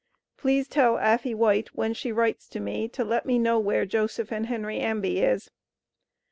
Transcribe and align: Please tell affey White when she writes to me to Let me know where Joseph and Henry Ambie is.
Please 0.35 0.67
tell 0.67 0.95
affey 0.95 1.35
White 1.35 1.75
when 1.75 1.93
she 1.93 2.11
writes 2.11 2.49
to 2.49 2.59
me 2.59 2.87
to 2.87 3.03
Let 3.03 3.27
me 3.27 3.37
know 3.37 3.59
where 3.59 3.85
Joseph 3.85 4.31
and 4.31 4.47
Henry 4.47 4.79
Ambie 4.79 5.19
is. 5.21 5.51